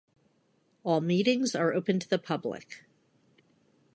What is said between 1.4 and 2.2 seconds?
are open to the